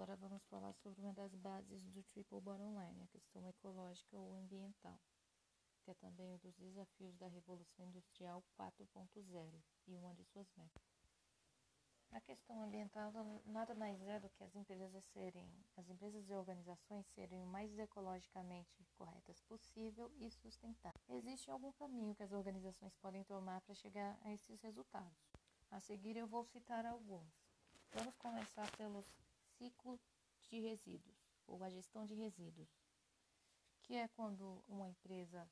Agora 0.00 0.16
vamos 0.16 0.42
falar 0.46 0.72
sobre 0.76 1.02
uma 1.02 1.12
das 1.12 1.34
bases 1.34 1.82
do 1.90 2.02
Triple 2.04 2.40
Bottom 2.40 2.70
Line, 2.70 3.02
a 3.02 3.06
questão 3.08 3.46
ecológica 3.46 4.16
ou 4.16 4.34
ambiental, 4.34 4.98
que 5.84 5.90
é 5.90 5.94
também 5.94 6.32
um 6.32 6.38
dos 6.38 6.56
desafios 6.56 7.14
da 7.18 7.26
Revolução 7.26 7.84
Industrial 7.84 8.42
4.0 8.58 9.62
e 9.88 9.94
uma 9.94 10.14
de 10.14 10.24
suas 10.24 10.50
metas. 10.56 10.82
A 12.12 12.20
questão 12.22 12.62
ambiental 12.62 13.12
nada 13.44 13.74
mais 13.74 14.00
é 14.00 14.18
do 14.18 14.30
que 14.30 14.42
as 14.42 14.56
empresas 14.56 15.04
serem, 15.12 15.46
as 15.76 15.86
empresas 15.90 16.26
e 16.30 16.32
organizações 16.32 17.06
serem 17.08 17.42
o 17.42 17.46
mais 17.46 17.78
ecologicamente 17.78 18.82
corretas 18.96 19.38
possível 19.42 20.10
e 20.16 20.30
sustentável. 20.30 20.98
Existe 21.10 21.50
algum 21.50 21.72
caminho 21.72 22.14
que 22.14 22.22
as 22.22 22.32
organizações 22.32 22.96
podem 23.02 23.22
tomar 23.24 23.60
para 23.60 23.74
chegar 23.74 24.18
a 24.22 24.32
esses 24.32 24.62
resultados. 24.62 25.28
A 25.70 25.78
seguir 25.78 26.16
eu 26.16 26.26
vou 26.26 26.46
citar 26.46 26.86
alguns. 26.86 27.30
Vamos 27.92 28.16
começar 28.16 28.70
pelos 28.78 29.04
ciclo 29.60 30.00
de 30.48 30.58
resíduos 30.58 31.18
ou 31.46 31.62
a 31.62 31.68
gestão 31.68 32.06
de 32.06 32.14
resíduos, 32.14 32.70
que 33.82 33.94
é 33.94 34.08
quando 34.08 34.64
uma 34.66 34.88
empresa 34.88 35.46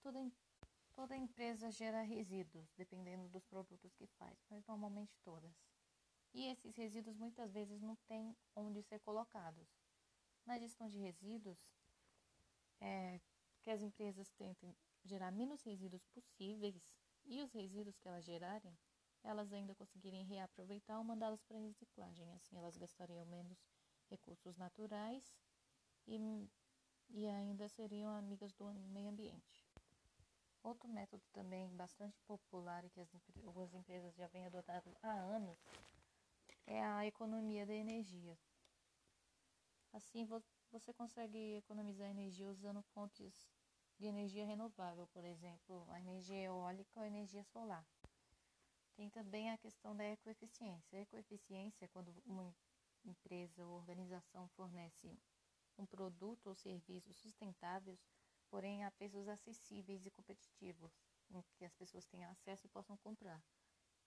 toda, 0.00 0.18
toda 0.92 1.16
empresa 1.16 1.70
gera 1.70 2.02
resíduos, 2.02 2.72
dependendo 2.76 3.28
dos 3.28 3.44
produtos 3.44 3.94
que 3.94 4.08
faz, 4.18 4.44
mas 4.50 4.66
normalmente 4.66 5.16
todas. 5.22 5.54
E 6.32 6.46
esses 6.46 6.74
resíduos 6.74 7.16
muitas 7.16 7.52
vezes 7.52 7.80
não 7.80 7.94
têm 8.08 8.36
onde 8.56 8.82
ser 8.82 8.98
colocados. 9.00 9.68
Na 10.44 10.58
gestão 10.58 10.88
de 10.88 10.98
resíduos, 10.98 11.64
é 12.80 13.20
que 13.62 13.70
as 13.70 13.82
empresas 13.82 14.28
tentem 14.30 14.76
gerar 15.04 15.30
menos 15.30 15.62
resíduos 15.62 16.04
possíveis 16.06 16.82
e 17.24 17.40
os 17.40 17.52
resíduos 17.52 17.96
que 17.98 18.08
elas 18.08 18.24
gerarem 18.24 18.76
elas 19.24 19.52
ainda 19.52 19.74
conseguirem 19.74 20.24
reaproveitar 20.24 20.98
ou 20.98 21.04
mandá-las 21.04 21.42
para 21.42 21.58
reciclagem. 21.58 22.32
Assim, 22.34 22.56
elas 22.56 22.76
gastariam 22.76 23.24
menos 23.26 23.58
recursos 24.10 24.56
naturais 24.56 25.34
e, 26.06 26.18
e 27.10 27.26
ainda 27.26 27.68
seriam 27.68 28.14
amigas 28.14 28.52
do 28.52 28.72
meio 28.92 29.08
ambiente. 29.08 29.64
Outro 30.62 30.88
método 30.88 31.22
também 31.32 31.68
bastante 31.76 32.20
popular 32.26 32.84
e 32.84 32.90
que 32.90 33.00
as, 33.00 33.08
algumas 33.44 33.74
empresas 33.74 34.14
já 34.14 34.26
vêm 34.28 34.46
adotando 34.46 34.96
há 35.02 35.12
anos 35.12 35.58
é 36.66 36.82
a 36.82 37.06
economia 37.06 37.66
da 37.66 37.74
energia. 37.74 38.38
Assim, 39.92 40.26
você 40.72 40.92
consegue 40.92 41.56
economizar 41.56 42.08
energia 42.08 42.48
usando 42.48 42.82
fontes 42.94 43.48
de 43.98 44.06
energia 44.06 44.44
renovável, 44.44 45.06
por 45.08 45.24
exemplo, 45.24 45.86
a 45.90 46.00
energia 46.00 46.42
eólica 46.42 46.98
ou 46.98 47.04
a 47.04 47.06
energia 47.06 47.44
solar. 47.44 47.86
Tem 48.96 49.10
também 49.10 49.50
a 49.50 49.58
questão 49.58 49.96
da 49.96 50.04
ecoeficiência. 50.04 50.98
A 50.98 51.02
ecoeficiência 51.02 51.84
é 51.84 51.88
quando 51.88 52.14
uma 52.24 52.54
empresa 53.04 53.64
ou 53.64 53.76
organização 53.76 54.48
fornece 54.56 55.18
um 55.76 55.84
produto 55.84 56.46
ou 56.46 56.54
serviço 56.54 57.12
sustentáveis, 57.12 57.98
porém 58.48 58.84
a 58.84 58.90
preços 58.92 59.26
acessíveis 59.26 60.06
e 60.06 60.10
competitivos, 60.10 60.92
em 61.30 61.42
que 61.56 61.64
as 61.64 61.74
pessoas 61.74 62.06
tenham 62.06 62.30
acesso 62.30 62.66
e 62.66 62.70
possam 62.70 62.96
comprar. 62.98 63.42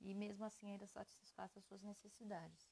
E 0.00 0.14
mesmo 0.14 0.44
assim 0.44 0.70
ainda 0.70 0.86
satisfaça 0.86 1.58
as 1.58 1.64
suas 1.64 1.82
necessidades. 1.82 2.70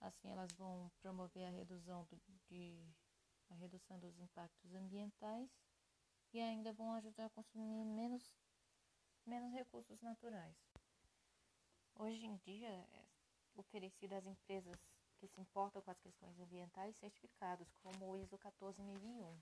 Assim 0.00 0.30
elas 0.30 0.52
vão 0.54 0.90
promover 1.00 1.46
a 1.46 1.50
redução 1.50 2.04
do, 2.04 2.20
de 2.48 2.84
a 3.50 3.54
redução 3.54 3.98
dos 3.98 4.18
impactos 4.18 4.74
ambientais 4.74 5.50
e 6.32 6.40
ainda 6.40 6.72
vão 6.72 6.92
ajudar 6.94 7.26
a 7.26 7.30
consumir 7.30 7.84
menos 7.84 8.36
menos 9.26 9.52
recursos 9.52 10.00
naturais. 10.00 10.56
Hoje 12.00 12.24
em 12.24 12.36
dia, 12.36 12.68
é 12.68 13.04
oferecido 13.56 14.12
às 14.12 14.24
empresas 14.24 14.78
que 15.18 15.26
se 15.26 15.40
importam 15.40 15.82
com 15.82 15.90
as 15.90 15.98
questões 15.98 16.38
ambientais 16.38 16.96
certificados, 16.96 17.74
como 17.82 18.12
o 18.12 18.16
ISO 18.16 18.38
14001, 18.38 19.36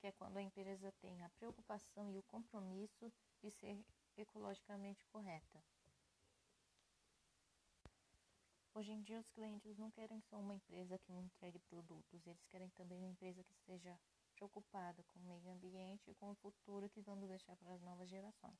que 0.00 0.08
é 0.08 0.12
quando 0.12 0.36
a 0.36 0.42
empresa 0.42 0.92
tem 1.00 1.22
a 1.22 1.28
preocupação 1.30 2.10
e 2.10 2.18
o 2.18 2.22
compromisso 2.24 3.12
de 3.40 3.48
ser 3.52 3.80
ecologicamente 4.16 5.06
correta. 5.06 5.62
Hoje 8.74 8.90
em 8.90 9.00
dia, 9.00 9.20
os 9.20 9.28
clientes 9.28 9.78
não 9.78 9.92
querem 9.92 10.20
só 10.22 10.40
uma 10.40 10.56
empresa 10.56 10.98
que 10.98 11.12
entregue 11.12 11.60
produtos, 11.60 12.26
eles 12.26 12.44
querem 12.46 12.70
também 12.70 12.98
uma 12.98 13.06
empresa 13.06 13.44
que 13.44 13.52
esteja 13.52 13.96
preocupada 14.34 15.04
com 15.04 15.20
o 15.20 15.22
meio 15.22 15.48
ambiente 15.48 16.10
e 16.10 16.14
com 16.16 16.32
o 16.32 16.34
futuro 16.34 16.90
que 16.90 17.00
vamos 17.02 17.28
deixar 17.28 17.54
para 17.54 17.72
as 17.72 17.80
novas 17.82 18.08
gerações. 18.08 18.58